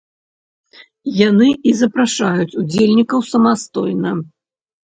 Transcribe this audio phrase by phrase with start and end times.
[1.29, 4.11] Яны і запрашаюць удзельнікаў самастойна.